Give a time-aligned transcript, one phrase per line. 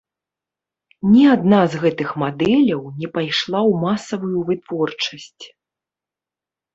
[1.09, 5.45] Ні адна з гэтых мадэляў не пайшла ў масавую вытворчасць.